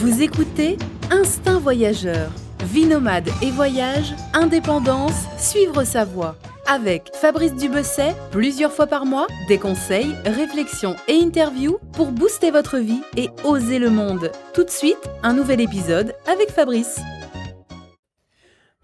Vous 0.00 0.22
écoutez 0.22 0.76
Instinct 1.10 1.58
Voyageur. 1.58 2.30
Vie 2.62 2.86
nomade 2.86 3.28
et 3.42 3.50
voyage, 3.50 4.14
indépendance, 4.32 5.24
suivre 5.36 5.82
sa 5.82 6.04
voie. 6.04 6.36
Avec 6.68 7.10
Fabrice 7.14 7.56
Dubesset, 7.56 8.14
plusieurs 8.30 8.70
fois 8.70 8.86
par 8.86 9.06
mois, 9.06 9.26
des 9.48 9.58
conseils, 9.58 10.14
réflexions 10.24 10.94
et 11.08 11.20
interviews 11.20 11.78
pour 11.94 12.12
booster 12.12 12.52
votre 12.52 12.78
vie 12.78 13.00
et 13.16 13.30
oser 13.42 13.80
le 13.80 13.90
monde. 13.90 14.30
Tout 14.54 14.62
de 14.62 14.70
suite, 14.70 15.10
un 15.24 15.32
nouvel 15.32 15.60
épisode 15.60 16.14
avec 16.30 16.52
Fabrice. 16.52 17.00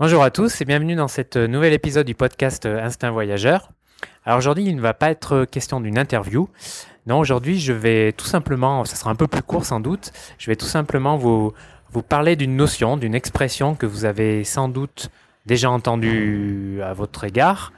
Bonjour 0.01 0.25
à 0.25 0.33
tous 0.33 0.61
et 0.63 0.65
bienvenue 0.65 0.97
dans 0.97 1.07
cet 1.07 1.37
nouvel 1.37 1.75
épisode 1.75 2.09
du 2.09 2.17
podcast 2.17 2.67
Instinct 2.67 3.13
Voyageur. 3.13 3.71
Alors 4.27 4.39
aujourd'hui, 4.39 4.65
il 4.65 4.77
ne 4.77 4.81
va 4.81 4.95
pas 4.95 5.11
être 5.11 5.45
question 5.45 5.81
d'une 5.81 5.99
interview. 5.99 6.49
Non, 7.07 7.19
aujourd'hui, 7.19 7.61
je 7.61 7.75
vais 7.75 8.13
tout 8.13 8.25
simplement, 8.25 8.85
ça 8.87 8.97
sera 8.97 9.11
un 9.11 9.15
peu 9.15 9.27
plus 9.27 9.43
court 9.43 9.67
sans 9.67 9.81
doute, 9.81 10.13
je 10.39 10.51
vais 10.51 10.57
tout 10.57 10.65
simplement 10.67 11.19
vous, 11.19 11.53
vous 11.91 12.03
parler 12.03 12.35
d'une 12.35 12.57
notion, 12.57 12.97
d'une 12.97 13.15
expression 13.15 13.75
que 13.75 13.85
vous 13.85 14.07
avez 14.07 14.43
sans 14.45 14.69
doute 14.69 15.11
déjà 15.45 15.71
entendue 15.71 16.81
à 16.83 16.95
votre 16.95 17.25
égard, 17.25 17.75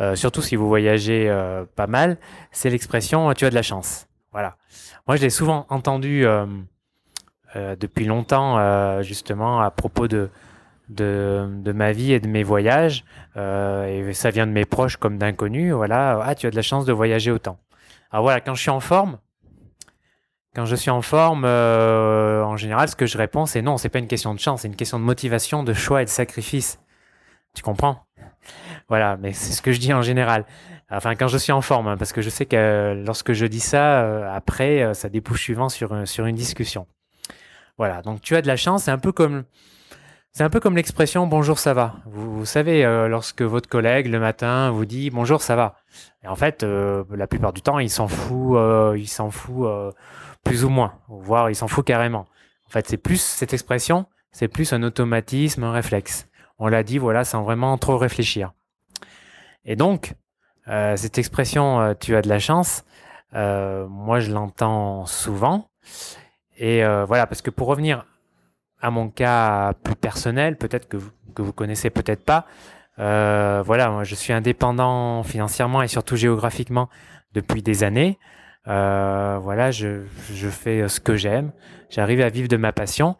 euh, 0.00 0.16
surtout 0.16 0.40
si 0.40 0.56
vous 0.56 0.66
voyagez 0.66 1.28
euh, 1.28 1.66
pas 1.76 1.86
mal, 1.86 2.16
c'est 2.50 2.70
l'expression 2.70 3.30
tu 3.34 3.44
as 3.44 3.50
de 3.50 3.54
la 3.54 3.62
chance. 3.62 4.06
Voilà. 4.32 4.56
Moi, 5.06 5.16
je 5.16 5.22
l'ai 5.22 5.30
souvent 5.30 5.66
entendu 5.68 6.24
euh, 6.24 6.46
depuis 7.54 8.06
longtemps, 8.06 9.02
justement, 9.02 9.60
à 9.60 9.70
propos 9.70 10.08
de, 10.08 10.30
de, 10.88 11.72
ma 11.74 11.92
vie 11.92 12.12
et 12.12 12.20
de 12.20 12.28
mes 12.28 12.42
voyages. 12.42 13.04
et 13.36 14.12
ça 14.12 14.30
vient 14.30 14.46
de 14.46 14.52
mes 14.52 14.64
proches 14.64 14.96
comme 14.96 15.18
d'inconnus. 15.18 15.72
Voilà, 15.72 16.20
ah, 16.24 16.34
tu 16.34 16.46
as 16.46 16.50
de 16.50 16.56
la 16.56 16.62
chance 16.62 16.84
de 16.84 16.92
voyager 16.92 17.30
autant. 17.30 17.58
Alors 18.10 18.22
voilà, 18.22 18.40
quand 18.40 18.54
je 18.54 18.62
suis 18.62 18.70
en 18.70 18.80
forme, 18.80 19.18
quand 20.54 20.64
je 20.64 20.74
suis 20.74 20.90
en 20.90 21.02
forme, 21.02 21.44
euh, 21.44 22.42
en 22.42 22.56
général, 22.56 22.88
ce 22.88 22.96
que 22.96 23.06
je 23.06 23.18
réponds, 23.18 23.46
c'est 23.46 23.62
non, 23.62 23.76
c'est 23.76 23.90
pas 23.90 23.98
une 23.98 24.08
question 24.08 24.34
de 24.34 24.40
chance, 24.40 24.62
c'est 24.62 24.68
une 24.68 24.76
question 24.76 24.98
de 24.98 25.04
motivation, 25.04 25.62
de 25.62 25.72
choix 25.72 26.02
et 26.02 26.04
de 26.04 26.10
sacrifice. 26.10 26.80
Tu 27.54 27.62
comprends? 27.62 28.06
Voilà, 28.88 29.16
mais 29.18 29.32
c'est 29.32 29.52
ce 29.52 29.62
que 29.62 29.72
je 29.72 29.78
dis 29.78 29.92
en 29.92 30.02
général. 30.02 30.46
Enfin, 30.90 31.14
quand 31.14 31.28
je 31.28 31.36
suis 31.36 31.52
en 31.52 31.60
forme, 31.60 31.86
hein, 31.86 31.96
parce 31.98 32.12
que 32.12 32.22
je 32.22 32.30
sais 32.30 32.46
que 32.46 33.00
lorsque 33.06 33.34
je 33.34 33.44
dis 33.44 33.60
ça, 33.60 34.02
euh, 34.02 34.34
après, 34.34 34.82
euh, 34.82 34.94
ça 34.94 35.10
débouche 35.10 35.42
suivant 35.42 35.68
sur, 35.68 36.08
sur 36.08 36.24
une 36.24 36.36
discussion. 36.36 36.86
Voilà, 37.76 38.00
donc 38.00 38.22
tu 38.22 38.34
as 38.34 38.42
de 38.42 38.46
la 38.48 38.56
chance, 38.56 38.84
c'est 38.84 38.90
un 38.90 38.98
peu 38.98 39.12
comme 39.12 39.44
c'est 40.38 40.44
un 40.44 40.50
peu 40.50 40.60
comme 40.60 40.76
l'expression 40.76 41.26
bonjour 41.26 41.58
ça 41.58 41.74
va. 41.74 41.96
Vous, 42.06 42.44
savez, 42.44 42.84
euh, 42.84 43.08
lorsque 43.08 43.42
votre 43.42 43.68
collègue 43.68 44.06
le 44.06 44.20
matin 44.20 44.70
vous 44.70 44.84
dit 44.84 45.10
bonjour 45.10 45.42
ça 45.42 45.56
va. 45.56 45.74
Et 46.22 46.28
en 46.28 46.36
fait, 46.36 46.62
euh, 46.62 47.02
la 47.10 47.26
plupart 47.26 47.52
du 47.52 47.60
temps, 47.60 47.80
il 47.80 47.90
s'en 47.90 48.06
fout, 48.06 48.56
euh, 48.56 48.94
il 48.96 49.08
s'en 49.08 49.32
fout 49.32 49.68
plus 50.44 50.64
ou 50.64 50.68
moins, 50.68 50.94
voire 51.08 51.50
il 51.50 51.56
s'en 51.56 51.66
fout 51.66 51.84
carrément. 51.84 52.26
En 52.68 52.70
fait, 52.70 52.86
c'est 52.86 52.98
plus 52.98 53.20
cette 53.20 53.52
expression, 53.52 54.06
c'est 54.30 54.46
plus 54.46 54.72
un 54.72 54.84
automatisme, 54.84 55.64
un 55.64 55.72
réflexe. 55.72 56.28
On 56.60 56.68
l'a 56.68 56.84
dit, 56.84 56.98
voilà, 56.98 57.24
sans 57.24 57.42
vraiment 57.42 57.76
trop 57.76 57.98
réfléchir. 57.98 58.52
Et 59.64 59.74
donc, 59.74 60.14
cette 60.68 61.18
expression 61.18 61.96
tu 61.98 62.14
as 62.14 62.22
de 62.22 62.28
la 62.28 62.38
chance, 62.38 62.84
moi 63.32 64.20
je 64.20 64.30
l'entends 64.30 65.04
souvent. 65.04 65.68
Et 66.56 66.84
voilà, 67.08 67.26
parce 67.26 67.42
que 67.42 67.50
pour 67.50 67.66
revenir 67.66 68.04
à 68.80 68.90
mon 68.90 69.08
cas 69.08 69.72
plus 69.82 69.96
personnel, 69.96 70.56
peut-être 70.56 70.88
que 70.88 70.96
vous, 70.96 71.10
que 71.34 71.42
vous 71.42 71.52
connaissez 71.52 71.90
peut-être 71.90 72.24
pas. 72.24 72.46
Euh, 72.98 73.62
voilà, 73.64 73.90
moi, 73.90 74.04
je 74.04 74.14
suis 74.14 74.32
indépendant 74.32 75.22
financièrement 75.22 75.82
et 75.82 75.88
surtout 75.88 76.16
géographiquement 76.16 76.88
depuis 77.32 77.62
des 77.62 77.84
années. 77.84 78.18
Euh, 78.66 79.38
voilà, 79.40 79.70
je, 79.70 80.04
je, 80.32 80.48
fais 80.48 80.88
ce 80.88 81.00
que 81.00 81.16
j'aime. 81.16 81.52
J'arrive 81.90 82.20
à 82.20 82.28
vivre 82.28 82.48
de 82.48 82.56
ma 82.56 82.72
passion. 82.72 83.16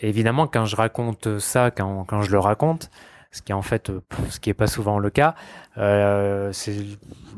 évidemment, 0.00 0.46
quand 0.46 0.64
je 0.64 0.76
raconte 0.76 1.38
ça, 1.38 1.70
quand, 1.70 2.04
quand, 2.04 2.22
je 2.22 2.30
le 2.30 2.38
raconte, 2.38 2.90
ce 3.30 3.42
qui 3.42 3.52
est 3.52 3.54
en 3.54 3.62
fait, 3.62 3.90
ce 4.30 4.40
qui 4.40 4.50
est 4.50 4.54
pas 4.54 4.66
souvent 4.66 4.98
le 4.98 5.10
cas, 5.10 5.34
euh, 5.76 6.52
c'est 6.52 6.76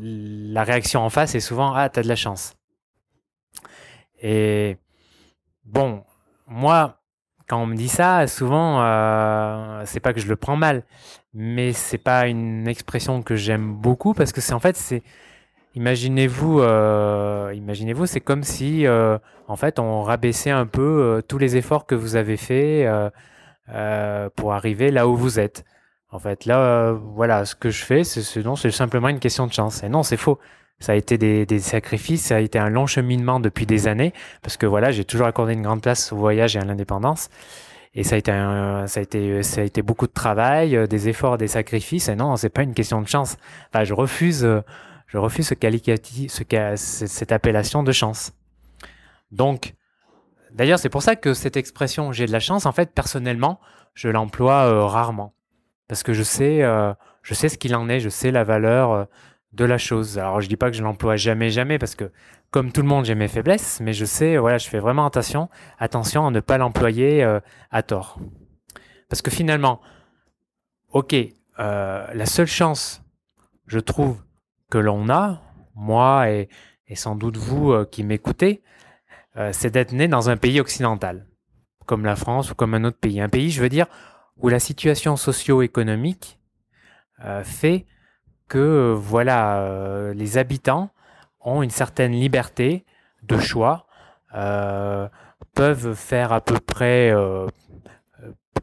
la 0.01 0.63
réaction 0.63 1.01
en 1.01 1.11
face 1.11 1.35
est 1.35 1.41
souvent 1.41 1.73
ah 1.75 1.89
t'as 1.89 2.03
de 2.03 2.09
la 2.09 2.17
chance. 2.17 2.55
Et 4.21 4.77
bon, 5.65 6.05
moi, 6.47 6.98
quand 7.49 7.63
on 7.63 7.67
me 7.67 7.77
dit 7.77 7.89
ça, 7.89 8.27
souvent, 8.27 8.83
euh, 8.83 9.83
c'est 9.87 10.01
pas 10.01 10.13
que 10.13 10.21
je 10.21 10.29
le 10.29 10.37
prends 10.37 10.57
mal, 10.57 10.85
mais 11.35 11.73
c'est 11.73 11.99
pas 11.99 12.29
une 12.29 12.69
expression 12.69 13.23
que 13.23 13.37
j'aime 13.37 13.73
beaucoup 13.75 14.15
parce 14.15 14.33
que 14.33 14.41
c'est 14.41 14.53
en 14.53 14.61
fait, 14.61 14.77
c'est, 14.77 15.03
imaginez-vous, 15.75 16.61
euh, 16.61 17.53
imaginez-vous, 17.55 18.07
c'est 18.07 18.21
comme 18.21 18.43
si, 18.43 18.87
euh, 18.87 19.19
en 19.49 19.57
fait, 19.57 19.79
on 19.79 20.03
rabaissait 20.03 20.51
un 20.51 20.67
peu 20.67 21.23
tous 21.27 21.39
les 21.39 21.57
efforts 21.57 21.87
que 21.87 21.95
vous 21.95 22.17
avez 22.17 22.37
faits 22.37 22.89
pour 24.37 24.53
arriver 24.53 24.91
là 24.91 25.09
où 25.09 25.17
vous 25.17 25.41
êtes. 25.41 25.65
En 26.11 26.19
fait, 26.19 26.45
là, 26.47 26.93
voilà, 26.93 27.45
ce 27.45 27.55
que 27.55 27.71
je 27.71 27.85
fais, 27.85 28.05
c'est, 28.05 28.43
non, 28.43 28.57
c'est 28.57 28.71
simplement 28.71 29.09
une 29.09 29.21
question 29.21 29.47
de 29.47 29.53
chance. 29.53 29.83
Et 29.83 29.89
non, 29.89 30.03
c'est 30.03 30.17
faux. 30.17 30.39
Ça 30.81 30.93
a 30.93 30.95
été 30.95 31.19
des, 31.19 31.59
sacrifices, 31.59 32.27
ça 32.27 32.37
a 32.37 32.41
été 32.41 32.59
un 32.59 32.69
long 32.69 32.87
cheminement 32.87 33.41
depuis 33.41 33.67
des 33.67 33.89
années, 33.89 34.13
parce 34.43 34.57
que 34.57 34.65
voilà, 34.65 34.93
j'ai 34.93 35.05
toujours 35.05 35.27
accordé 35.27 35.55
une 35.55 35.63
grande 35.63 35.83
place 35.83 36.13
au 36.13 36.17
voyage 36.17 36.55
et 36.55 36.61
à 36.61 36.65
l'indépendance. 36.65 37.31
Et 37.95 38.05
ça 38.05 38.15
a 38.15 38.19
été, 38.19 38.31
ça 38.31 39.01
a 39.01 39.03
été, 39.03 39.43
ça 39.43 39.63
a 39.63 39.65
été 39.65 39.83
beaucoup 39.83 40.07
de 40.07 40.13
travail, 40.13 40.77
euh, 40.77 40.87
des 40.87 41.09
efforts, 41.09 41.37
des 41.37 41.49
sacrifices. 41.49 42.09
Et 42.09 42.15
non, 42.15 42.37
c'est 42.37 42.49
pas 42.49 42.63
une 42.63 42.75
question 42.75 43.03
de 43.03 43.09
chance. 43.09 43.39
Enfin, 43.73 43.83
je 43.83 43.93
refuse, 43.93 44.45
euh, 44.45 44.61
je 45.09 45.19
refuse 45.19 45.49
ce 45.49 45.55
qualificatif, 45.55 46.31
ce, 46.31 46.45
cette 46.77 47.33
appellation 47.33 47.83
de 47.83 47.91
chance. 47.91 48.33
Donc, 49.33 49.75
d'ailleurs, 50.53 50.79
c'est 50.79 50.91
pour 50.91 51.03
ça 51.03 51.17
que 51.17 51.35
cette 51.35 51.57
expression 51.57 52.13
"j'ai 52.13 52.27
de 52.27 52.33
la 52.33 52.41
chance", 52.41 52.67
en 52.67 52.73
fait, 52.73 52.93
personnellement, 52.95 53.59
je 53.95 54.09
l'emploie 54.09 54.67
euh, 54.67 54.85
rarement, 54.85 55.35
parce 55.89 56.05
que 56.05 56.13
je 56.13 56.23
sais, 56.23 56.63
je 57.23 57.35
sais 57.35 57.49
ce 57.49 57.59
qu'il 57.59 57.75
en 57.75 57.89
est, 57.89 57.99
je 57.99 58.11
sais 58.11 58.31
la 58.31 58.45
valeur 58.45 59.09
de 59.53 59.65
la 59.65 59.79
chose. 59.79 60.19
Alors 60.19 60.41
je 60.41 60.49
dis 60.49 60.57
pas 60.57 60.71
que 60.71 60.77
je 60.77 60.83
l'emploie 60.83 61.17
jamais, 61.17 61.51
jamais, 61.51 61.79
parce 61.79 61.95
que 61.95 62.11
comme 62.51 62.73
tout 62.73 62.83
le 62.83 62.89
monde, 62.89 63.05
j'ai 63.05 63.15
mes 63.15 63.29
faiblesses, 63.29 63.81
mais 63.81 63.93
je 63.93 64.05
sais, 64.05 64.37
voilà, 64.39 64.59
je 64.59 64.69
fais 64.69 64.79
vraiment 64.79 65.07
attention, 65.07 65.49
attention 65.79 66.27
à 66.27 66.31
ne 66.31 66.41
pas 66.41 66.59
l'employer 66.59 67.23
euh, 67.23 67.41
à 67.71 67.83
tort. 67.83 68.19
Parce 69.09 69.23
que 69.23 69.31
finalement, 69.31 69.81
ok, 70.91 71.15
euh, 71.15 72.07
la 72.13 72.27
seule 72.27 72.47
chance, 72.47 73.03
je 73.67 73.79
trouve, 73.79 74.23
que 74.71 74.79
l'on 74.79 75.09
a, 75.09 75.41
moi 75.75 76.31
et, 76.31 76.49
sans 76.95 77.17
doute 77.17 77.39
vous 77.39 77.73
euh, 77.73 77.87
qui 77.87 78.05
m'écoutez, 78.05 78.63
c'est 79.53 79.71
d'être 79.71 79.93
né 79.93 80.09
dans 80.09 80.31
un 80.31 80.37
pays 80.37 80.59
occidental, 80.59 81.25
comme 81.87 82.05
la 82.05 82.17
France 82.17 82.51
ou 82.51 82.57
comme 82.57 82.75
un 82.75 82.83
autre 82.83 82.99
pays. 82.99 83.21
Un 83.21 83.29
pays, 83.29 83.53
je 83.53 83.63
veux 83.63 83.69
dire, 83.69 83.87
où 84.37 84.49
la 84.49 84.59
situation 84.59 85.17
socio-économique 85.17 86.41
fait 87.45 87.87
que 88.49 88.59
euh, 88.59 88.95
voilà, 88.95 89.61
euh, 89.61 90.15
les 90.15 90.39
habitants 90.39 90.91
ont 91.41 91.63
une 91.63 91.71
certaine 91.71 92.13
liberté 92.13 92.85
de 93.23 93.39
choix, 93.39 93.87
euh, 94.35 95.09
peuvent 95.55 95.95
faire 95.95 96.33
à 96.33 96.41
peu 96.41 96.59
près 96.59 97.13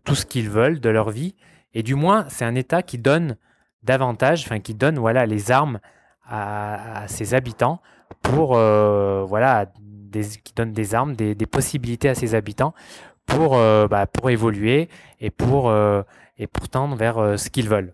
tout 0.03 0.15
ce 0.15 0.25
qu'ils 0.25 0.49
veulent 0.49 0.79
de 0.79 0.89
leur 0.89 1.09
vie, 1.09 1.35
et 1.73 1.83
du 1.83 1.95
moins 1.95 2.25
c'est 2.29 2.45
un 2.45 2.55
État 2.55 2.81
qui 2.81 2.97
donne 2.97 3.37
davantage, 3.83 4.43
enfin 4.45 4.59
qui 4.59 4.73
donne 4.73 4.97
voilà 4.97 5.25
les 5.25 5.51
armes 5.51 5.79
à, 6.27 7.05
ses 7.07 7.33
habitants 7.33 7.81
pour 8.21 8.49
voilà 8.55 9.67
qui 10.11 10.53
donne 10.55 10.73
des 10.73 10.95
armes, 10.95 11.15
des, 11.15 11.35
possibilités 11.45 12.09
à 12.09 12.15
ses 12.15 12.35
habitants 12.35 12.73
pour 13.25 13.57
bah, 13.89 14.05
pour 14.05 14.29
évoluer 14.29 14.89
et 15.19 15.31
pour 15.31 15.73
et 16.37 16.47
pour 16.47 16.69
tendre 16.69 16.95
vers 16.95 17.39
ce 17.39 17.49
qu'ils 17.49 17.69
veulent. 17.69 17.93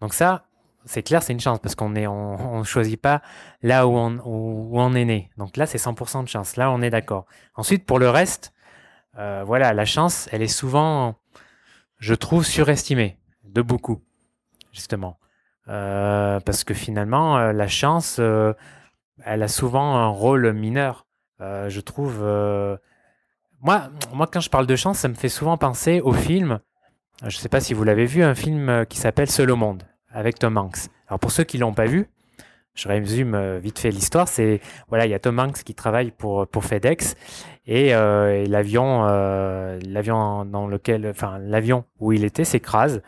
Donc 0.00 0.14
ça, 0.14 0.45
c'est 0.86 1.02
clair, 1.02 1.22
c'est 1.22 1.32
une 1.32 1.40
chance 1.40 1.58
parce 1.58 1.74
qu'on 1.74 1.94
on, 1.96 2.64
choisit 2.64 3.00
pas 3.00 3.20
là 3.62 3.86
où 3.86 3.96
on, 3.96 4.18
où, 4.24 4.80
on 4.80 4.94
est 4.94 5.04
né. 5.04 5.30
Donc 5.36 5.56
là, 5.56 5.66
c'est 5.66 5.78
100% 5.78 6.22
de 6.24 6.28
chance. 6.28 6.56
Là, 6.56 6.70
on 6.70 6.80
est 6.80 6.90
d'accord. 6.90 7.26
Ensuite, 7.56 7.84
pour 7.84 7.98
le 7.98 8.08
reste, 8.08 8.52
euh, 9.18 9.42
voilà, 9.44 9.72
la 9.74 9.84
chance, 9.84 10.28
elle 10.32 10.42
est 10.42 10.48
souvent, 10.48 11.16
je 11.98 12.14
trouve, 12.14 12.44
surestimée 12.44 13.18
de 13.44 13.62
beaucoup, 13.62 14.00
justement, 14.72 15.18
euh, 15.68 16.38
parce 16.40 16.64
que 16.64 16.74
finalement, 16.74 17.36
euh, 17.36 17.52
la 17.52 17.68
chance, 17.68 18.20
elle 19.24 19.42
a 19.42 19.48
souvent 19.48 19.96
un 19.96 20.08
rôle 20.08 20.52
mineur. 20.52 21.06
je 21.40 21.80
trouve. 21.80 22.20
moi, 23.60 23.90
moi, 24.12 24.28
quand 24.32 24.40
je 24.40 24.50
parle 24.50 24.66
de 24.66 24.76
chance, 24.76 24.98
ça 24.98 25.08
me 25.08 25.14
fait 25.14 25.28
souvent 25.28 25.56
penser 25.56 26.00
au 26.00 26.12
film. 26.12 26.60
Je 27.22 27.26
ne 27.26 27.30
sais 27.40 27.48
pas 27.48 27.60
si 27.60 27.74
vous 27.74 27.82
l'avez 27.82 28.04
vu, 28.04 28.22
un 28.22 28.34
film 28.34 28.84
qui 28.86 28.98
s'appelle 28.98 29.30
Seul 29.30 29.50
au 29.50 29.56
monde 29.56 29.82
avec 30.16 30.38
Tom 30.38 30.56
Hanks. 30.56 30.88
Alors 31.08 31.20
pour 31.20 31.30
ceux 31.30 31.44
qui 31.44 31.58
l'ont 31.58 31.74
pas 31.74 31.84
vu, 31.84 32.08
je 32.74 32.88
résume 32.88 33.34
euh, 33.34 33.58
vite 33.58 33.78
fait 33.78 33.90
l'histoire. 33.90 34.28
C'est 34.28 34.60
voilà, 34.88 35.06
il 35.06 35.10
y 35.10 35.14
a 35.14 35.18
Tom 35.18 35.38
Hanks 35.38 35.62
qui 35.62 35.74
travaille 35.74 36.10
pour 36.10 36.48
FedEx 36.60 37.16
et, 37.66 37.94
euh, 37.94 38.44
l'avion 38.46 39.04
euh, 39.06 39.78
l'avion 39.86 40.46
dans 40.46 40.66
lequel, 40.66 41.06
enfin 41.10 41.38
l'avion 41.38 41.84
où 42.00 42.12
il 42.12 42.24
était 42.24 42.44
s'écrase 42.44 43.02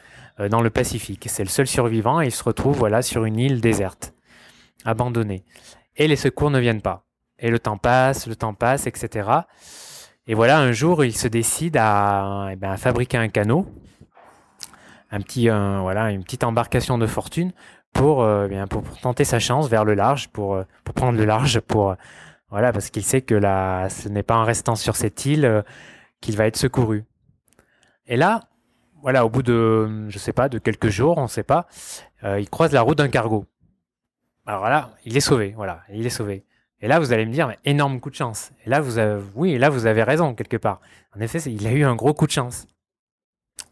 dans 0.50 0.60
le 0.60 0.70
Pacifique. 0.70 1.26
C'est 1.28 1.43
le 1.43 1.49
seul 1.49 1.66
survivant 1.66 2.20
et 2.20 2.26
il 2.26 2.31
se 2.31 2.44
retrouve 2.44 2.76
voilà 2.76 3.02
sur 3.02 3.25
une 3.25 3.40
île 3.40 3.61
déserte, 3.61 4.14
abandonnée. 4.84 5.44
Et 5.96 6.06
les 6.06 6.16
secours 6.16 6.50
ne 6.50 6.61
viennent 6.61 6.82
pas. 6.82 7.04
Et 7.40 7.50
le 7.50 7.58
temps 7.58 7.78
passe, 7.78 8.26
le 8.28 8.37
temps 8.37 8.54
passe, 8.54 8.87
etc. 8.87 9.31
Et 10.28 10.34
voilà, 10.34 10.61
un 10.61 10.72
jour, 10.72 11.04
il 11.04 11.16
se 11.16 11.26
décide 11.26 11.76
à, 11.76 12.50
eh 12.52 12.56
ben, 12.56 12.70
à 12.70 12.76
fabriquer 12.76 13.16
un 13.16 13.28
canot, 13.28 13.66
un 15.10 15.20
petit, 15.20 15.49
voilà, 15.49 16.10
une 16.10 16.22
petite 16.22 16.44
embarcation 16.44 16.99
de 16.99 17.06
fortune 17.06 17.52
pour, 17.93 18.22
euh, 18.22 18.46
eh 18.46 18.49
bien, 18.49 18.66
pour, 18.66 18.82
tenter 19.00 19.25
sa 19.25 19.38
chance 19.38 19.69
vers 19.69 19.84
le 19.84 19.94
large, 19.94 20.28
pour, 20.28 20.55
euh, 20.55 20.64
prendre 20.94 21.19
le 21.19 21.25
large, 21.25 21.60
pour, 21.60 21.96
voilà, 22.50 22.72
parce 22.72 22.90
qu'il 22.90 23.05
sait 23.05 23.22
que 23.22 23.34
là, 23.34 23.88
ce 23.88 24.08
n'est 24.08 24.22
pas 24.22 24.37
en 24.37 24.44
restant 24.44 24.75
sur 24.75 24.96
cette 24.96 25.26
île 25.26 25.64
qu'il 26.20 26.37
va 26.37 26.46
être 26.46 26.56
secouru. 26.56 27.05
Et 28.06 28.16
là, 28.16 28.49
voilà, 29.02 29.25
au 29.25 29.28
bout 29.28 29.43
de, 29.43 30.08
je 30.08 30.19
sais 30.19 30.32
pas, 30.32 30.49
de 30.49 30.58
quelques 30.58 30.88
jours, 30.88 31.19
on 31.19 31.25
ne 31.25 31.28
sait 31.28 31.43
pas, 31.43 31.66
euh, 32.25 32.40
il 32.40 32.49
croise 32.49 32.72
la 32.72 32.82
route 32.82 32.99
d'un 32.99 33.08
cargo. 33.08 33.44
Alors 34.46 34.69
là, 34.69 34.90
il 35.04 35.16
est 35.16 35.20
sauvé, 35.20 35.52
voilà, 35.56 35.82
il 35.93 36.06
est 36.06 36.11
sauvé. 36.11 36.44
Et 36.81 36.88
là, 36.88 37.00
vous 37.00 37.12
allez 37.12 37.26
me 37.26 37.32
dire, 37.32 37.54
énorme 37.64 38.00
coup 38.00 38.08
de 38.08 38.14
chance. 38.14 38.52
Et 38.64 38.70
là, 38.70 38.81
vous 38.81 38.99
avez, 38.99 39.20
oui, 39.34 39.58
là, 39.58 39.69
vous 39.69 39.87
avez 39.87 40.02
raison 40.02 40.34
quelque 40.34 40.56
part. 40.56 40.81
En 41.14 41.20
effet, 41.20 41.38
il 41.38 41.66
a 41.66 41.72
eu 41.72 41.84
un 41.84 41.96
gros 41.96 42.14
coup 42.14 42.26
de 42.26 42.32
chance 42.32 42.66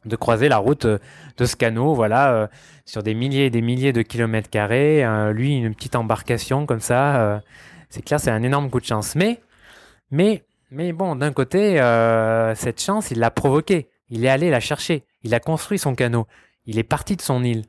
de 0.07 0.17
croiser 0.17 0.49
la 0.49 0.59
route 0.59 0.87
euh, 0.87 0.99
de 1.37 1.45
ce 1.45 1.57
canot, 1.57 1.95
voilà, 1.95 2.33
euh, 2.33 2.47
sur 2.85 3.03
des 3.03 3.15
milliers 3.15 3.47
et 3.47 3.51
des 3.51 3.63
milliers 3.63 3.93
de 3.93 4.03
kilomètres 4.03 4.51
carrés. 4.51 5.05
lui, 5.33 5.57
une 5.57 5.75
petite 5.75 5.97
embarcation 5.97 6.67
comme 6.67 6.81
ça, 6.81 7.43
c'est 7.91 8.03
clair, 8.03 8.21
c'est 8.21 8.31
un 8.31 8.43
énorme 8.43 8.71
coup 8.71 8.81
de 8.81 8.87
chance. 8.87 9.17
Mais, 9.17 9.41
mais, 10.11 10.45
mais 10.71 10.93
bon, 10.93 11.17
d'un 11.17 11.33
côté, 11.33 11.81
cette 12.55 12.81
chance, 12.81 13.11
il 13.11 13.19
l'a 13.19 13.33
provoquée. 13.33 13.89
Il 14.09 14.25
est 14.25 14.29
allé 14.29 14.51
la 14.51 14.61
chercher. 14.61 15.05
Il 15.25 15.35
a 15.35 15.41
construit 15.41 15.79
son 15.79 15.97
canot. 15.97 16.27
Il 16.67 16.79
est 16.79 16.85
parti 16.85 17.17
de 17.17 17.23
son 17.23 17.43
île. 17.43 17.65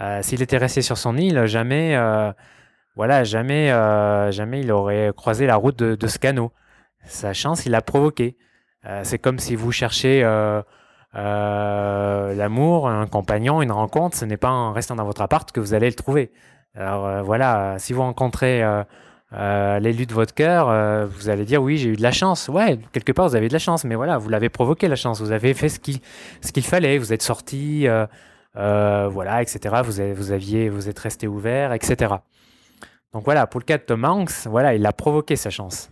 Euh, 0.00 0.22
s'il 0.22 0.42
était 0.42 0.56
resté 0.56 0.82
sur 0.82 0.98
son 0.98 1.16
île, 1.16 1.46
jamais, 1.46 1.96
euh, 1.96 2.32
voilà, 2.94 3.24
jamais, 3.24 3.70
euh, 3.72 4.30
jamais 4.30 4.60
il 4.60 4.70
aurait 4.70 5.12
croisé 5.16 5.46
la 5.46 5.56
route 5.56 5.78
de, 5.78 6.06
ce 6.06 6.18
canot. 6.18 6.52
Sa 7.04 7.32
chance, 7.32 7.66
il 7.66 7.72
l'a 7.72 7.82
provoqué. 7.82 8.36
c'est 9.02 9.18
comme 9.18 9.38
si 9.38 9.56
vous 9.56 9.72
cherchez 9.72 10.22
l'amour, 11.12 12.88
un 12.88 13.06
compagnon, 13.06 13.62
une 13.62 13.72
rencontre. 13.72 14.16
Ce 14.16 14.24
n'est 14.24 14.36
pas 14.36 14.50
en 14.50 14.72
restant 14.72 14.96
dans 14.96 15.04
votre 15.04 15.22
appart 15.22 15.50
que 15.50 15.60
vous 15.60 15.74
allez 15.74 15.88
le 15.88 15.94
trouver. 15.94 16.30
Alors 16.74 17.24
voilà, 17.24 17.76
si 17.78 17.92
vous 17.92 18.02
rencontrez 18.02 18.62
l'élu 19.32 20.06
de 20.06 20.14
votre 20.14 20.34
cœur, 20.34 21.06
vous 21.08 21.28
allez 21.28 21.44
dire 21.44 21.62
oui, 21.62 21.78
j'ai 21.78 21.90
eu 21.90 21.96
de 21.96 22.02
la 22.02 22.12
chance. 22.12 22.48
Ouais, 22.48 22.78
quelque 22.92 23.12
part 23.12 23.28
vous 23.28 23.36
avez 23.36 23.48
de 23.48 23.52
la 23.52 23.58
chance, 23.58 23.84
mais 23.84 23.96
voilà, 23.96 24.18
vous 24.18 24.28
l'avez 24.28 24.48
provoqué 24.48 24.86
la 24.88 24.96
chance. 24.96 25.20
Vous 25.20 25.32
avez 25.32 25.52
fait 25.54 25.68
ce 25.68 25.80
qu'il 25.80 26.00
ce 26.40 26.60
fallait. 26.60 26.98
Vous 26.98 27.12
êtes 27.12 27.22
sorti. 27.22 27.88
Euh, 28.56 29.08
voilà, 29.10 29.42
etc. 29.42 29.76
Vous, 29.84 29.92
vous, 30.14 30.32
aviez, 30.32 30.68
vous 30.68 30.88
êtes 30.88 30.98
resté 30.98 31.26
ouvert, 31.26 31.72
etc. 31.72 32.14
Donc 33.12 33.24
voilà, 33.24 33.46
pour 33.46 33.60
le 33.60 33.64
cas 33.64 33.78
de 33.78 33.82
Tom 33.82 34.04
Hanks, 34.04 34.46
voilà, 34.46 34.74
il 34.74 34.84
a 34.86 34.92
provoqué 34.92 35.36
sa 35.36 35.50
chance. 35.50 35.90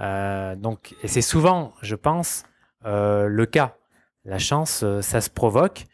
Euh, 0.00 0.56
donc, 0.56 0.94
et 1.02 1.08
c'est 1.08 1.22
souvent, 1.22 1.72
je 1.82 1.94
pense, 1.94 2.44
euh, 2.84 3.26
le 3.26 3.46
cas. 3.46 3.76
La 4.24 4.38
chance, 4.38 4.84
ça 5.00 5.20
se 5.20 5.30
provoque. 5.30 5.84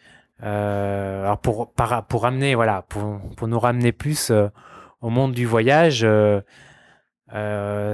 alors 0.41 1.38
pour, 1.38 1.73
pour 1.73 2.31
voilà, 2.55 2.82
pour, 2.88 3.21
pour 3.37 3.49
nous 3.49 3.59
ramener 3.59 3.93
plus 3.93 4.32
au 5.00 5.11
monde 5.11 5.32
du 5.32 5.47
voyage, 5.47 6.06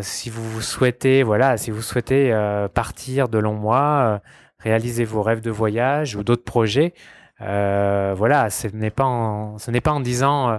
si 0.02 0.30
vous 0.30 0.60
souhaitez, 0.60 1.22
voilà, 1.22 1.56
si 1.56 1.70
vous 1.70 1.82
souhaitez 1.82 2.30
partir 2.74 3.28
de 3.28 3.38
longs 3.38 3.54
mois, 3.54 4.20
réaliser 4.58 5.04
vos 5.04 5.22
rêves 5.22 5.40
de 5.40 5.50
voyage 5.50 6.16
ou 6.16 6.22
d'autres 6.22 6.44
projets, 6.44 6.92
euh, 7.40 8.14
voilà, 8.16 8.50
ce 8.50 8.68
n'est 8.68 8.90
pas 8.90 9.04
en, 9.04 9.56
pas 9.82 9.92
en 9.92 10.00
disant, 10.00 10.50
euh, 10.50 10.58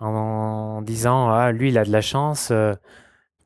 en, 0.00 0.82
disant, 0.82 1.30
ah, 1.30 1.52
lui, 1.52 1.68
il 1.68 1.78
a 1.78 1.84
de 1.84 1.92
la 1.92 2.00
chance 2.00 2.48
euh, 2.50 2.74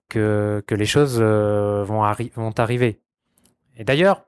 que, 0.09 0.63
que 0.67 0.75
les 0.75 0.87
choses 0.87 1.21
vont, 1.21 2.03
vont 2.37 2.59
arriver. 2.59 3.01
Et 3.77 3.85
d'ailleurs, 3.85 4.25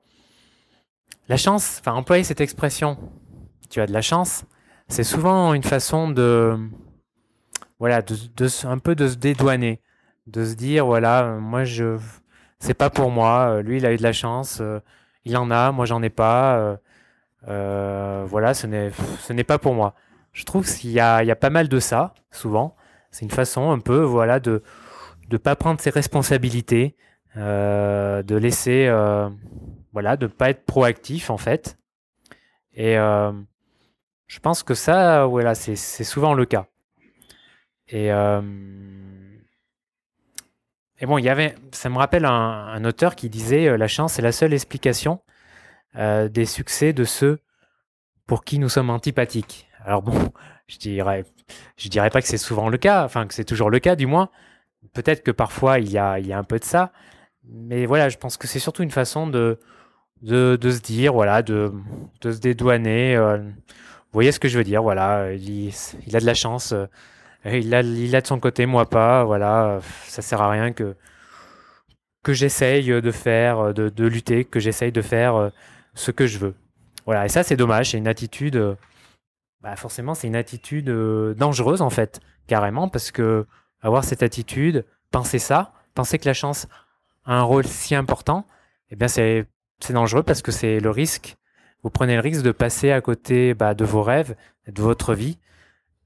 la 1.27 1.37
chance, 1.37 1.77
enfin, 1.79 1.93
employer 1.93 2.23
cette 2.23 2.41
expression, 2.41 2.97
tu 3.69 3.81
as 3.81 3.85
de 3.85 3.93
la 3.93 4.01
chance, 4.01 4.45
c'est 4.87 5.03
souvent 5.03 5.53
une 5.53 5.63
façon 5.63 6.09
de, 6.09 6.57
voilà, 7.79 8.01
de, 8.01 8.15
un 8.67 8.77
peu 8.77 8.95
de 8.95 9.07
se 9.07 9.15
dédouaner, 9.15 9.81
de 10.27 10.45
se 10.45 10.55
dire, 10.55 10.85
voilà, 10.85 11.37
moi, 11.39 11.63
je, 11.63 11.97
c'est 12.59 12.73
pas 12.73 12.89
pour 12.89 13.11
moi, 13.11 13.61
lui, 13.61 13.77
il 13.77 13.85
a 13.85 13.93
eu 13.93 13.97
de 13.97 14.03
la 14.03 14.13
chance, 14.13 14.61
il 15.25 15.35
en 15.37 15.51
a, 15.51 15.71
moi, 15.71 15.85
j'en 15.85 16.01
ai 16.01 16.09
pas. 16.09 16.79
Euh, 17.47 18.25
voilà, 18.27 18.53
ce 18.53 18.67
n'est 18.67 19.43
pas 19.43 19.57
pour 19.57 19.73
moi. 19.73 19.93
Je 20.33 20.43
trouve 20.43 20.65
qu'il 20.65 20.91
y 20.91 20.99
a, 20.99 21.23
il 21.23 21.27
y 21.27 21.31
a 21.31 21.35
pas 21.35 21.49
mal 21.49 21.67
de 21.67 21.79
ça, 21.79 22.13
souvent. 22.31 22.75
C'est 23.11 23.25
une 23.25 23.31
façon 23.31 23.71
un 23.71 23.79
peu 23.79 23.99
voilà, 24.01 24.39
de 24.39 24.63
ne 25.31 25.37
pas 25.37 25.55
prendre 25.55 25.79
ses 25.79 25.89
responsabilités, 25.89 26.95
euh, 27.37 28.21
de 28.23 28.35
laisser, 28.35 28.87
euh, 28.87 29.29
voilà, 29.97 30.15
de 30.15 30.27
pas 30.27 30.51
être 30.51 30.63
proactif 30.65 31.31
en 31.31 31.37
fait. 31.37 31.77
Et 32.73 32.93
je 32.93 34.39
pense 34.41 34.61
que 34.61 34.75
ça, 34.75 35.25
voilà, 35.25 35.55
c'est 35.55 36.03
souvent 36.03 36.35
le 36.35 36.45
cas. 36.45 36.67
Et, 37.87 38.09
et 40.99 41.05
bon, 41.07 41.17
il 41.17 41.25
y 41.25 41.29
avait, 41.29 41.55
ça 41.71 41.89
me 41.89 41.97
rappelle 41.97 42.25
un, 42.25 42.31
un 42.31 42.85
auteur 42.85 43.15
qui 43.15 43.29
disait 43.29 43.75
la 43.75 43.87
chance 43.87 44.19
est 44.19 44.21
la 44.21 44.31
seule 44.31 44.53
explication 44.53 45.21
euh, 45.95 46.29
des 46.29 46.45
succès 46.45 46.93
de 46.93 47.05
ceux 47.05 47.39
pour 48.27 48.43
qui 48.43 48.59
nous 48.59 48.69
sommes 48.69 48.91
antipathiques. 48.91 49.67
Alors 49.83 50.03
bon, 50.03 50.31
je 50.67 50.77
dirais, 50.77 51.25
je 51.75 51.89
dirais 51.89 52.11
pas 52.11 52.21
que 52.21 52.27
c'est 52.27 52.37
souvent 52.37 52.69
le 52.69 52.77
cas, 52.77 53.03
enfin 53.03 53.25
que 53.25 53.33
c'est 53.33 53.45
toujours 53.45 53.71
le 53.71 53.79
cas 53.79 53.95
du 53.95 54.05
moins. 54.05 54.29
Peut-être 54.93 55.23
que 55.23 55.31
parfois 55.31 55.79
il 55.79 55.89
y, 55.89 55.97
a, 55.97 56.19
il 56.19 56.27
y 56.27 56.33
a 56.33 56.37
un 56.37 56.43
peu 56.43 56.59
de 56.59 56.63
ça, 56.63 56.91
mais 57.45 57.87
voilà, 57.87 58.09
je 58.09 58.17
pense 58.17 58.37
que 58.37 58.45
c'est 58.45 58.59
surtout 58.59 58.83
une 58.83 58.91
façon 58.91 59.27
de, 59.27 59.59
de, 60.21 60.57
se 60.63 60.79
dire, 60.81 61.13
voilà, 61.13 61.41
de, 61.41 61.71
de 62.21 62.31
se 62.31 62.39
dédouaner. 62.39 63.15
Euh, 63.15 63.37
vous 63.37 64.13
voyez 64.13 64.31
ce 64.31 64.39
que 64.39 64.47
je 64.47 64.57
veux 64.57 64.63
dire, 64.63 64.81
voilà, 64.81 65.33
il, 65.33 65.73
il 66.07 66.15
a 66.15 66.19
de 66.19 66.25
la 66.25 66.33
chance, 66.33 66.71
euh, 66.71 66.85
il, 67.45 67.73
a, 67.75 67.81
il 67.81 68.15
a 68.15 68.21
de 68.21 68.27
son 68.27 68.39
côté, 68.39 68.65
moi 68.65 68.89
pas, 68.89 69.23
voilà, 69.23 69.79
ça 70.07 70.21
sert 70.21 70.41
à 70.41 70.49
rien 70.49 70.71
que, 70.71 70.95
que 72.23 72.33
j'essaye 72.33 72.87
de 72.87 73.11
faire, 73.11 73.73
de, 73.73 73.89
de 73.89 74.05
lutter, 74.07 74.45
que 74.45 74.59
j'essaye 74.59 74.91
de 74.91 75.01
faire 75.01 75.51
ce 75.93 76.11
que 76.11 76.25
je 76.25 76.39
veux. 76.39 76.55
Voilà, 77.07 77.25
et 77.25 77.29
ça 77.29 77.41
c'est 77.41 77.55
dommage, 77.55 77.91
c'est 77.91 77.97
une 77.97 78.07
attitude, 78.07 78.57
euh, 78.57 78.75
bah 79.61 79.77
forcément 79.77 80.13
c'est 80.13 80.27
une 80.27 80.35
attitude 80.35 80.89
euh, 80.89 81.33
dangereuse 81.35 81.81
en 81.81 81.89
fait, 81.89 82.19
carrément, 82.47 82.89
parce 82.89 83.11
que 83.11 83.45
avoir 83.79 84.03
cette 84.03 84.23
attitude, 84.23 84.85
penser 85.09 85.39
ça, 85.39 85.71
penser 85.95 86.19
que 86.19 86.27
la 86.27 86.33
chance 86.33 86.67
a 87.23 87.35
un 87.35 87.43
rôle 87.43 87.65
si 87.65 87.95
important, 87.95 88.45
eh 88.91 88.97
bien 88.97 89.07
c'est 89.07 89.45
dangereux 89.89 90.23
parce 90.23 90.41
que 90.41 90.51
c'est 90.51 90.79
le 90.79 90.89
risque, 90.89 91.37
vous 91.83 91.89
prenez 91.89 92.15
le 92.15 92.21
risque 92.21 92.43
de 92.43 92.51
passer 92.51 92.91
à 92.91 93.01
côté 93.01 93.53
bah, 93.53 93.73
de 93.73 93.85
vos 93.85 94.03
rêves, 94.03 94.35
de 94.67 94.81
votre 94.81 95.13
vie, 95.13 95.37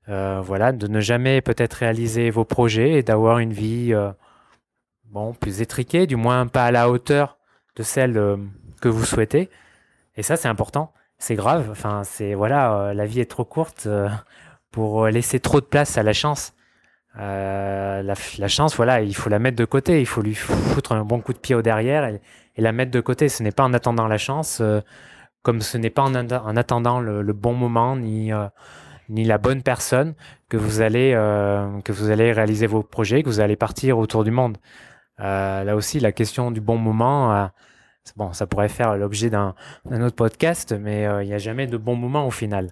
euh, 0.10 0.42
voilà, 0.42 0.72
de 0.72 0.88
ne 0.88 1.00
jamais 1.00 1.42
peut-être 1.42 1.74
réaliser 1.74 2.30
vos 2.30 2.46
projets 2.46 2.94
et 2.94 3.04
d'avoir 3.04 3.40
une 3.40 3.54
vie 3.54 3.94
bon, 5.06 5.34
plus 5.34 5.62
étriquée, 5.62 6.08
du 6.08 6.16
moins 6.16 6.48
pas 6.48 6.66
à 6.66 6.72
la 6.72 6.90
hauteur 6.90 7.38
de 7.76 7.84
celle 7.84 8.38
que 8.82 8.90
vous 8.90 9.06
souhaitez. 9.06 9.50
Et 10.18 10.24
ça, 10.24 10.36
c'est 10.36 10.48
important. 10.48 10.94
C'est 11.18 11.36
grave. 11.36 11.70
Enfin, 11.72 12.04
c'est 12.04 12.34
voilà, 12.34 12.74
euh, 12.74 12.94
la 12.94 13.06
vie 13.06 13.20
est 13.20 13.30
trop 13.30 13.46
courte 13.46 13.84
euh, 13.86 14.10
pour 14.72 15.08
laisser 15.08 15.40
trop 15.40 15.62
de 15.62 15.66
place 15.66 15.98
à 15.98 16.04
la 16.04 16.14
chance. 16.14 16.54
Euh, 17.20 18.02
la, 18.04 18.48
chance, 18.48 18.76
voilà, 18.76 19.02
il 19.02 19.16
faut 19.16 19.30
la 19.30 19.40
mettre 19.40 19.58
de 19.58 19.66
côté. 19.66 20.00
Il 20.00 20.06
faut 20.06 20.22
lui 20.22 20.36
foutre 20.36 20.94
un 20.94 21.04
bon 21.04 21.22
coup 21.22 21.34
de 21.34 21.40
pied 21.40 21.56
au 21.56 21.62
derrière 21.62 22.06
et, 22.06 22.22
la 22.58 22.72
mettre 22.72 22.92
de 22.92 23.02
côté. 23.02 23.30
Ce 23.30 23.44
n'est 23.44 23.52
pas 23.52 23.64
en 23.64 23.74
attendant 23.74 24.08
la 24.08 24.18
chance, 24.18 24.62
comme 25.42 25.62
ce 25.62 25.78
n'est 25.78 25.90
pas 25.90 26.04
en, 26.04 26.16
attendant 26.16 27.00
le, 27.00 27.34
bon 27.34 27.54
moment 27.54 27.96
ni 27.96 28.32
ni 29.10 29.26
la 29.26 29.38
bonne 29.38 29.62
personne 29.64 30.14
que 30.48 30.58
vous 30.58 30.82
allez 30.82 31.12
que 31.84 31.92
vous 31.92 32.12
allez 32.12 32.32
réaliser 32.32 32.68
vos 32.68 32.84
projets, 32.84 33.24
que 33.24 33.30
vous 33.30 33.40
allez 33.40 33.56
partir 33.56 33.98
autour 33.98 34.24
du 34.24 34.32
monde. 34.32 34.58
là 35.18 35.76
aussi, 35.76 36.00
la 36.00 36.12
question 36.12 36.52
du 36.52 36.62
bon 36.62 36.78
moment 36.78 37.50
Bon, 38.16 38.34
ça 38.34 38.48
pourrait 38.48 38.70
faire 38.70 38.98
l'objet 38.98 39.30
d'un 39.30 39.54
autre 39.86 40.16
podcast, 40.16 40.74
mais 40.78 41.06
euh, 41.06 41.24
il 41.24 41.28
n'y 41.28 41.34
a 41.34 41.38
jamais 41.38 41.68
de 41.68 41.78
bon 41.78 41.96
moment 41.96 42.26
au 42.28 42.32
final. 42.32 42.72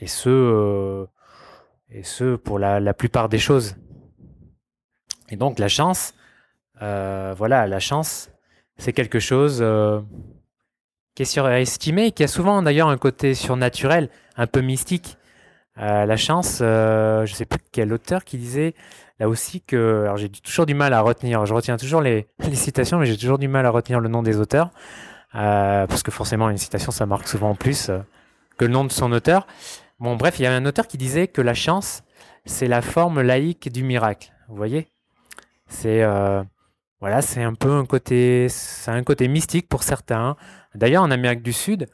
Et 0.00 0.06
ce, 0.06 0.28
euh, 0.28 1.06
et 1.90 2.02
ce 2.02 2.36
pour 2.36 2.58
la, 2.58 2.94
plupart 2.94 3.28
des 3.28 3.38
choses. 3.38 3.76
Et 5.30 5.36
donc 5.36 5.58
la 5.58 5.68
chance, 5.68 6.14
euh, 6.82 7.34
voilà, 7.36 7.66
la 7.66 7.80
chance, 7.80 8.30
c'est 8.76 8.92
quelque 8.92 9.20
chose 9.20 9.64
qui 11.14 11.22
est 11.22 11.26
surestimé, 11.26 12.12
qui 12.12 12.24
a 12.24 12.28
souvent 12.28 12.62
d'ailleurs 12.62 12.88
un 12.88 12.98
côté 12.98 13.34
surnaturel, 13.34 14.08
un 14.36 14.46
peu 14.46 14.60
mystique. 14.60 15.16
la 15.76 16.16
chance, 16.16 16.58
je 16.58 17.20
ne 17.22 17.34
sais 17.34 17.44
plus 17.44 17.60
quel 17.72 17.92
auteur 17.92 18.24
qui 18.24 18.38
disait 18.38 18.74
là 19.18 19.28
aussi 19.28 19.60
que 19.60 20.02
alors 20.02 20.16
j'ai 20.16 20.28
toujours 20.28 20.66
du 20.66 20.74
mal 20.74 20.92
à 20.92 21.00
retenir, 21.00 21.44
je 21.46 21.54
retiens 21.54 21.76
toujours 21.76 22.00
les, 22.02 22.26
citations, 22.52 22.98
mais 22.98 23.06
j'ai 23.06 23.16
toujours 23.16 23.38
du 23.38 23.48
mal 23.48 23.66
à 23.66 23.70
retenir 23.70 24.00
le 24.00 24.08
nom 24.08 24.22
des 24.22 24.38
auteurs, 24.38 24.70
euh, 25.34 25.86
parce 25.86 26.02
que 26.02 26.10
forcément 26.10 26.50
une 26.50 26.58
citation 26.58 26.92
ça 26.92 27.06
marque 27.06 27.28
souvent 27.28 27.54
plus 27.54 27.88
euh, 27.88 27.98
que 28.56 28.64
le 28.64 28.72
nom 28.72 28.84
de 28.84 28.92
son 28.92 29.12
auteur. 29.12 29.46
Bon 30.00 30.14
bref, 30.14 30.38
il 30.38 30.42
y 30.44 30.46
avait 30.46 30.54
un 30.54 30.64
auteur 30.64 30.86
qui 30.86 30.96
disait 30.96 31.26
que 31.26 31.42
la 31.42 31.54
chance, 31.54 32.04
c'est 32.44 32.68
la 32.68 32.82
forme 32.82 33.20
laïque 33.20 33.72
du 33.72 33.82
miracle. 33.82 34.32
Vous 34.48 34.54
voyez? 34.54 34.86
C'est 35.66 36.04
euh, 36.04 36.42
voilà, 37.00 37.20
c'est 37.20 37.42
un 37.42 37.54
peu 37.54 37.72
un 37.72 37.84
côté, 37.84 38.48
mystique 39.22 39.68
pour 39.68 39.82
certains. 39.82 40.36
D'ailleurs, 40.76 41.02
en 41.02 41.10
Amérique 41.10 41.42
du 41.42 41.52
Sud, 41.52 41.88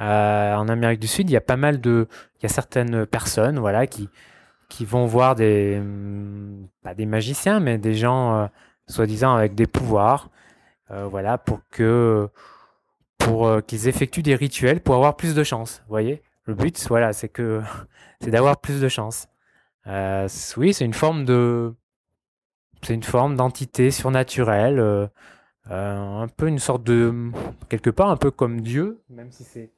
euh, 0.00 0.54
en 0.54 0.66
Amérique 0.68 1.00
du 1.00 1.06
Sud, 1.06 1.28
il 1.28 1.34
y 1.34 1.36
a 1.36 1.42
pas 1.42 1.58
mal 1.58 1.82
de, 1.82 2.08
il 2.38 2.44
y 2.44 2.46
a 2.46 2.48
certaines 2.48 3.04
personnes, 3.04 3.58
voilà, 3.58 3.86
qui, 3.86 4.08
qui 4.70 4.86
vont 4.86 5.04
voir 5.04 5.34
des, 5.34 5.76
hum, 5.78 6.68
pas 6.82 6.94
des 6.94 7.06
magiciens, 7.06 7.60
mais 7.60 7.76
des 7.76 7.94
gens, 7.94 8.34
euh, 8.34 8.46
soi-disant 8.86 9.34
avec 9.34 9.54
des 9.54 9.66
pouvoirs, 9.66 10.30
voilà, 10.88 11.38
pour 11.38 11.60
que, 11.70 12.28
pour 13.18 13.62
qu'ils 13.64 13.86
effectuent 13.86 14.22
des 14.22 14.34
rituels 14.34 14.80
pour 14.80 14.96
avoir 14.96 15.16
plus 15.16 15.36
de 15.36 15.44
chance. 15.44 15.82
Vous 15.86 15.90
voyez, 15.90 16.20
le 16.50 16.54
but, 16.54 16.86
voilà, 16.88 17.12
c'est 17.12 17.28
que, 17.28 17.62
c'est 18.20 18.30
d'avoir 18.30 18.60
plus 18.60 18.80
de 18.80 18.88
chance. 18.88 19.28
oui, 20.56 20.74
c'est 20.74 20.84
une 20.84 20.94
forme 20.94 21.24
de, 21.24 21.74
c'est 22.82 22.94
une 22.94 23.02
forme 23.02 23.36
d'entité 23.36 23.90
surnaturelle. 23.90 25.08
un 25.70 26.28
peu 26.36 26.48
une 26.48 26.58
sorte 26.58 26.84
de 26.84 27.30
quelque 27.68 27.90
part 27.90 28.10
un 28.10 28.16
peu 28.16 28.30
comme 28.30 28.60
Dieu, 28.60 29.02
même 29.08 29.30
si 29.32 29.44
c'est 29.44 29.70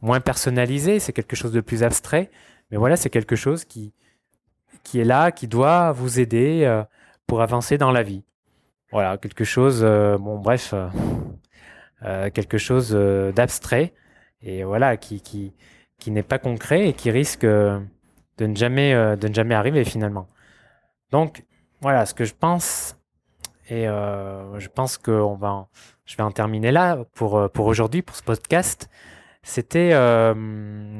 moins 0.00 0.20
personnalisé, 0.20 1.00
c'est 1.00 1.12
quelque 1.12 1.36
chose 1.36 1.52
de 1.52 1.60
plus 1.60 1.82
abstrait. 1.82 2.30
Mais 2.70 2.76
voilà, 2.76 2.96
c'est 2.96 3.10
quelque 3.10 3.36
chose 3.36 3.64
qui, 3.64 3.92
qui 4.82 5.00
est 5.00 5.04
là, 5.04 5.32
qui 5.32 5.48
doit 5.48 5.92
vous 5.92 6.20
aider 6.20 6.62
euh, 6.64 6.82
pour 7.26 7.42
avancer 7.42 7.78
dans 7.78 7.92
la 7.92 8.02
vie. 8.02 8.24
Voilà, 8.92 9.18
quelque 9.18 9.44
chose, 9.44 9.80
euh, 9.82 10.16
bon, 10.18 10.38
bref, 10.38 10.74
euh, 12.04 12.30
quelque 12.30 12.58
chose 12.58 12.92
d'abstrait 13.34 13.94
et 14.42 14.64
voilà, 14.64 14.96
qui, 14.96 15.20
qui, 15.20 15.54
qui 15.98 16.10
n'est 16.10 16.22
pas 16.22 16.38
concret 16.38 16.88
et 16.88 16.92
qui 16.92 17.10
risque 17.10 17.44
de 17.44 17.80
ne 18.40 18.54
jamais, 18.54 18.92
de 19.16 19.28
ne 19.28 19.34
jamais 19.34 19.54
arriver 19.54 19.84
finalement. 19.84 20.28
Donc, 21.10 21.44
voilà 21.80 22.06
ce 22.06 22.14
que 22.14 22.24
je 22.24 22.34
pense. 22.34 22.96
Et 23.68 23.84
je 23.84 24.68
pense 24.68 24.98
que 24.98 25.10
on 25.10 25.34
va 25.34 25.68
je 26.04 26.16
vais 26.16 26.22
en 26.22 26.30
terminer 26.30 26.70
là 26.70 26.98
pour, 27.14 27.50
pour 27.50 27.66
aujourd'hui, 27.66 28.02
pour 28.02 28.14
ce 28.14 28.22
podcast 28.22 28.88
c'était 29.46 29.90
euh, 29.92 30.34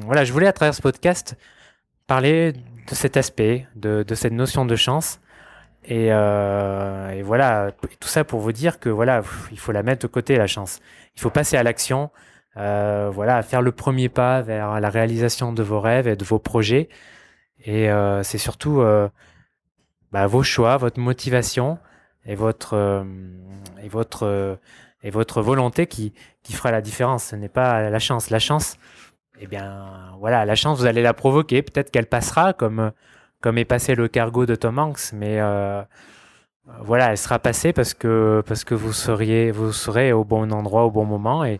voilà, 0.05 0.23
je 0.23 0.31
voulais 0.31 0.47
à 0.47 0.53
travers 0.53 0.73
ce 0.73 0.81
podcast 0.81 1.35
parler 2.07 2.53
de 2.53 2.95
cet 2.95 3.17
aspect, 3.17 3.67
de, 3.75 4.05
cette 4.15 4.31
notion 4.31 4.65
de 4.65 4.75
chance. 4.77 5.19
Et, 5.83 6.07
euh, 6.11 7.21
voilà, 7.25 7.73
tout 7.99 8.07
ça 8.07 8.23
pour 8.23 8.39
vous 8.39 8.53
dire 8.53 8.79
que 8.79 8.87
voilà, 8.87 9.21
il 9.51 9.59
faut 9.59 9.73
la 9.73 9.83
mettre 9.83 10.03
de 10.03 10.07
côté 10.07 10.37
la 10.37 10.47
chance. 10.47 10.79
Il 11.15 11.21
faut 11.21 11.29
passer 11.29 11.57
à 11.57 11.63
l'action, 11.63 12.09
euh, 12.57 13.09
voilà, 13.13 13.41
faire 13.43 13.61
le 13.61 13.71
premier 13.71 14.09
pas 14.09 14.41
vers 14.41 14.79
la 14.79 14.89
réalisation 14.89 15.53
de 15.53 15.63
vos 15.63 15.79
rêves 15.79 16.07
et 16.07 16.15
de 16.15 16.23
vos 16.25 16.39
projets. 16.39 16.89
Et 17.65 17.89
c'est 18.23 18.37
surtout 18.37 18.83
bah, 20.11 20.27
vos 20.27 20.43
choix, 20.43 20.77
votre 20.77 20.99
motivation 20.99 21.79
et 22.25 22.35
votre 22.35 23.05
et 23.83 23.89
votre 23.89 24.57
et 25.03 25.09
votre 25.09 25.41
volonté 25.41 25.87
qui, 25.87 26.13
qui 26.43 26.53
fera 26.53 26.71
la 26.71 26.81
différence. 26.81 27.25
Ce 27.25 27.35
n'est 27.35 27.49
pas 27.49 27.89
la 27.89 27.99
chance. 27.99 28.29
La 28.29 28.39
chance, 28.39 28.77
eh 29.39 29.47
bien, 29.47 30.13
voilà, 30.19 30.45
la 30.45 30.55
chance, 30.55 30.79
vous 30.79 30.85
allez 30.85 31.01
la 31.01 31.13
provoquer. 31.13 31.61
Peut-être 31.61 31.91
qu'elle 31.91 32.07
passera 32.07 32.53
comme, 32.53 32.91
comme 33.41 33.57
est 33.57 33.65
passé 33.65 33.95
le 33.95 34.07
cargo 34.07 34.45
de 34.45 34.55
Tom 34.55 34.79
Hanks, 34.79 35.13
mais 35.13 35.39
euh, 35.39 35.81
voilà, 36.81 37.11
elle 37.11 37.17
sera 37.17 37.39
passée 37.39 37.73
parce 37.73 37.93
que, 37.93 38.43
parce 38.45 38.63
que 38.63 38.75
vous, 38.75 38.93
seriez, 38.93 39.51
vous 39.51 39.71
serez 39.71 40.11
au 40.11 40.23
bon 40.23 40.51
endroit 40.51 40.85
au 40.85 40.91
bon 40.91 41.05
moment 41.05 41.45
et, 41.45 41.59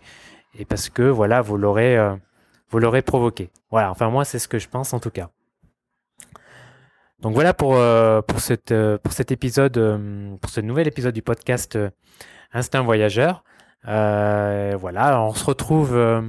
et 0.58 0.66
parce 0.66 0.90
que 0.90 1.04
voilà, 1.04 1.42
vous 1.42 1.58
l'aurez, 1.58 1.98
euh, 1.98 2.16
vous 2.70 2.80
l'aurez 2.80 3.02
provoqué. 3.02 3.50
Voilà, 3.72 3.92
enfin, 3.92 4.10
moi, 4.10 4.26
c'est 4.26 4.40
ce 4.40 4.48
que 4.48 4.60
je 4.60 4.68
pense 4.68 4.94
en 4.94 5.00
tout 5.00 5.12
cas. 5.12 5.30
Donc 7.20 7.34
voilà 7.34 7.54
pour, 7.54 7.76
euh, 7.76 8.22
pour, 8.22 8.40
cette, 8.40 8.74
pour 9.04 9.12
cet 9.12 9.32
épisode, 9.32 9.74
pour 10.40 10.52
ce 10.52 10.62
nouvel 10.62 10.88
épisode 10.88 11.14
du 11.14 11.24
podcast 11.24 11.78
Instinct 12.54 12.84
Voyageur. 12.84 13.44
Euh, 13.88 14.76
voilà, 14.80 15.22
on 15.22 15.34
se 15.34 15.46
retrouve 15.46 15.96
euh, 15.96 16.22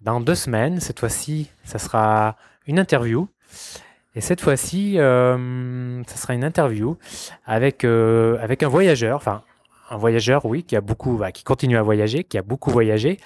dans 0.00 0.20
deux 0.20 0.34
semaines. 0.34 0.80
Cette 0.80 1.00
fois-ci, 1.00 1.50
ça 1.64 1.78
sera 1.78 2.36
une 2.66 2.78
interview. 2.78 3.28
Et 4.14 4.20
cette 4.20 4.40
fois-ci, 4.40 4.98
euh, 4.98 6.02
ça 6.04 6.16
sera 6.16 6.34
une 6.34 6.44
interview 6.44 6.96
avec, 7.44 7.84
avec 7.84 8.62
un 8.62 8.68
voyageur, 8.68 9.16
enfin 9.16 9.42
un 9.90 9.98
voyageur, 9.98 10.46
oui, 10.46 10.64
qui 10.64 10.74
a 10.74 10.80
beaucoup, 10.80 11.18
bah, 11.18 11.32
qui 11.32 11.44
continue 11.44 11.76
à 11.76 11.82
voyager, 11.82 12.24
qui 12.24 12.38
a 12.38 12.42
beaucoup 12.42 12.70
voyagé 12.70 13.20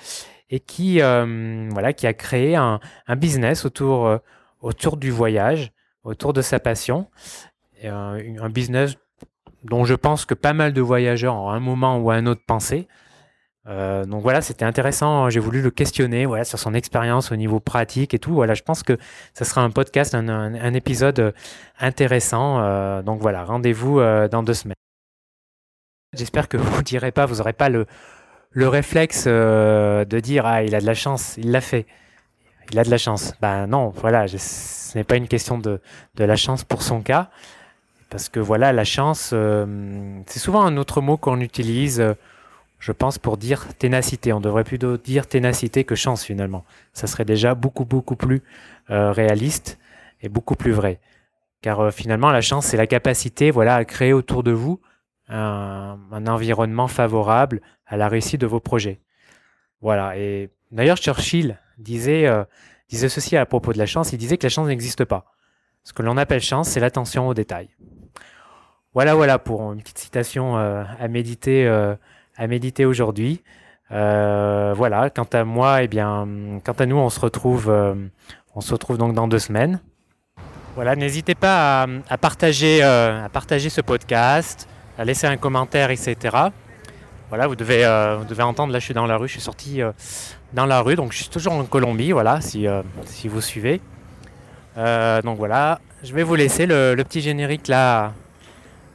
et 0.51 0.61
qui, 0.61 0.99
voilà, 0.99 1.93
qui 1.93 2.07
a 2.07 2.13
créé 2.13 2.57
un, 2.57 2.81
un 3.07 3.17
business 3.17 3.65
autour, 3.65 4.19
autour 4.61 4.97
du 4.97 5.11
voyage, 5.11 5.73
autour 6.05 6.33
de 6.33 6.43
sa 6.43 6.59
passion, 6.59 7.09
un 7.85 8.51
business 8.51 8.97
dont 9.65 9.85
je 9.85 9.95
pense 9.95 10.25
que 10.25 10.35
pas 10.35 10.53
mal 10.53 10.73
de 10.73 10.81
voyageurs 10.81 11.35
ont 11.35 11.51
un 11.51 11.61
moment 11.61 11.99
ou 11.99 12.11
un 12.11 12.27
autre 12.27 12.43
pensé. 12.47 12.89
Euh, 13.67 14.05
donc 14.05 14.23
voilà, 14.23 14.41
c'était 14.41 14.65
intéressant. 14.65 15.29
J'ai 15.31 15.41
voulu 15.41 15.61
le 15.61 15.71
questionner 15.71 16.27
voilà, 16.27 16.45
sur 16.45 16.59
son 16.59 16.75
expérience 16.75 17.31
au 17.31 17.37
niveau 17.37 17.61
pratique 17.61 18.15
et 18.15 18.19
tout. 18.19 18.33
Voilà, 18.33 18.55
je 18.55 18.63
pense 18.63 18.83
que 18.83 18.97
ça 19.35 19.45
sera 19.45 19.63
un 19.63 19.71
podcast, 19.71 20.15
un, 20.15 20.75
épisode 20.75 21.35
intéressant. 21.79 22.61
Euh, 22.61 23.03
donc 23.03 23.21
voilà, 23.21 23.45
rendez-vous 23.45 24.01
euh, 24.01 24.29
dans 24.29 24.43
deux 24.43 24.55
semaines. 24.55 24.75
J'espère 26.15 26.49
que 26.49 26.57
vous 26.57 26.79
ne 26.79 26.83
direz 26.83 27.13
pas, 27.13 27.27
vous 27.27 27.37
n'aurez 27.37 27.53
pas 27.53 27.69
le, 27.69 27.87
le 28.51 28.69
réflexe 28.69 29.27
de 29.27 30.21
dire 30.21 30.47
Ah, 30.47 30.63
il 30.63 30.75
a 30.75 30.81
de 30.81 30.87
la 30.87 30.95
chance, 30.95 31.35
il 31.39 31.51
l'a 31.51 31.61
fait. 31.61 31.87
Il 32.73 32.79
a 32.79 32.85
de 32.85 32.91
la 32.91 32.99
chance. 32.99 33.35
Ben 33.41 33.67
non, 33.67 33.89
voilà, 33.89 34.29
ce 34.29 34.97
n'est 34.97 35.05
pas 35.05 35.17
une 35.17 35.29
question 35.29 35.59
de, 35.59 35.81
de 36.15 36.25
la 36.25 36.37
chance 36.37 36.65
pour 36.65 36.83
son 36.83 37.01
cas. 37.01 37.31
Parce 38.11 38.29
que 38.29 38.41
voilà, 38.41 38.73
la 38.73 38.85
chance, 38.85 39.31
euh, 39.33 40.21
c'est 40.27 40.41
souvent 40.41 40.63
un 40.63 40.77
autre 40.77 41.01
mot 41.01 41.17
qu'on 41.17 41.41
utilise, 41.41 42.01
euh, 42.01 42.15
je 42.81 42.91
pense, 42.91 43.19
pour 43.19 43.37
dire 43.37 43.67
ténacité. 43.79 44.33
On 44.33 44.41
devrait 44.41 44.65
plutôt 44.65 44.97
dire 44.97 45.29
ténacité 45.29 45.85
que 45.85 45.95
chance 45.95 46.25
finalement. 46.25 46.65
Ça 46.93 47.07
serait 47.07 47.25
déjà 47.25 47.55
beaucoup, 47.55 47.85
beaucoup 47.85 48.17
plus 48.17 48.43
euh, 48.91 49.13
réaliste 49.13 49.79
et 50.23 50.29
beaucoup 50.29 50.57
plus 50.57 50.73
vrai. 50.73 50.99
Car 51.63 51.93
finalement, 51.93 52.31
la 52.31 52.41
chance, 52.41 52.67
c'est 52.67 52.77
la 52.77 52.89
capacité 52.89 53.53
voilà, 53.53 53.77
à 53.77 53.85
créer 53.85 54.13
autour 54.13 54.43
de 54.43 54.51
vous 54.51 54.81
un, 55.31 56.27
environnement 56.27 56.89
favorable 56.89 57.61
à 57.87 57.97
la 57.97 58.09
réussite 58.09 58.41
de 58.41 58.47
vos 58.47 58.61
projets. 58.61 59.01
Voilà. 59.81 60.17
Et 60.19 60.51
d'ailleurs, 60.71 60.99
Churchill 60.99 61.59
disait, 61.79 62.29
disait 62.89 63.09
ceci 63.09 63.37
à 63.37 63.47
propos 63.47 63.73
de 63.73 63.79
la 63.79 63.87
chance. 63.87 64.13
Il 64.13 64.19
disait 64.19 64.37
que 64.37 64.45
la 64.47 64.51
chance 64.51 64.67
n'existe 64.67 65.05
pas. 65.05 65.25
Ce 65.85 65.93
que 65.93 66.03
l'on 66.03 66.17
appelle 66.17 66.41
chance, 66.41 66.69
c'est 66.69 66.81
l'attention 66.81 67.29
aux 67.29 67.35
détails. 67.35 67.71
Voilà, 68.93 69.15
voilà 69.15 69.39
pour 69.39 69.73
une 69.73 69.81
petite 69.81 69.99
citation 69.99 70.59
euh, 70.59 70.83
à 70.99 71.07
méditer, 71.07 71.67
euh, 71.67 71.95
à 72.37 72.47
méditer 72.49 72.85
aujourd'hui. 72.85 73.43
Euh, 73.93 74.75
voilà. 74.77 75.11
Quant 75.11 75.29
à 75.33 75.45
moi, 75.45 75.83
eh 75.83 75.89
bien, 75.89 76.27
quant 76.65 76.73
à 76.73 76.87
nous, 76.87 76.97
on 76.97 77.09
se 77.09 77.21
retrouve, 77.21 77.73
on 78.55 78.61
se 78.61 78.73
retrouve 78.73 78.99
donc 78.99 79.15
dans 79.15 79.29
deux 79.29 79.39
semaines. 79.39 79.81
Voilà, 80.75 80.97
n'hésitez 80.97 81.35
pas 81.35 81.87
à, 82.09 82.19
partager, 82.19 82.83
à 82.83 83.29
partager 83.33 83.71
ce 83.71 83.81
podcast, 83.81 84.69
laisser 85.05 85.27
un 85.27 85.37
commentaire, 85.37 85.91
etc. 85.91 86.17
Voilà, 87.29 87.47
vous 87.47 87.57
devez, 87.57 87.85
vous 88.19 88.25
devez 88.25 88.43
entendre. 88.43 88.73
Là, 88.73 88.79
je 88.79 88.85
suis 88.85 88.95
dans 88.95 89.07
la 89.07 89.17
rue. 89.17 89.29
Je 89.29 89.33
suis 89.33 89.41
sorti 89.41 89.81
dans 90.53 90.67
la 90.67 90.81
rue, 90.81 90.97
donc 90.97 91.13
je 91.13 91.19
suis 91.19 91.29
toujours 91.29 91.53
en 91.53 91.65
Colombie. 91.65 92.13
Voilà, 92.13 92.41
si, 92.41 92.67
si 93.07 93.29
vous 93.29 93.41
suivez. 93.41 93.81
donc 94.77 95.39
voilà, 95.39 95.81
je 96.03 96.13
vais 96.13 96.25
vous 96.25 96.35
laisser 96.35 96.67
le 96.67 96.97
petit 97.05 97.21
générique 97.21 97.69
là 97.69 98.13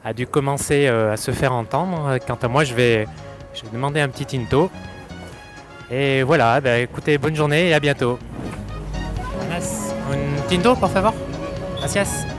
a 0.06 0.14
dû 0.14 0.28
commencer 0.28 0.86
euh, 0.88 1.14
à 1.14 1.18
se 1.18 1.32
faire 1.32 1.52
entendre. 1.52 2.20
Quant 2.28 2.38
à 2.42 2.48
moi, 2.48 2.64
je 2.64 2.76
vais, 2.76 3.08
je 3.56 3.64
vais 3.64 3.70
demander 3.74 4.00
un 4.00 4.08
petit 4.08 4.26
tinto. 4.26 4.70
Et 5.90 6.22
voilà, 6.22 6.62
bah, 6.62 6.78
écoutez, 6.78 7.18
bonne 7.18 7.36
journée 7.36 7.70
et 7.70 7.74
à 7.74 7.80
bientôt. 7.80 8.20
Un 9.52 10.48
tinto, 10.48 10.76
por 10.76 10.92
favor? 10.92 11.14
Gracias. 11.80 12.35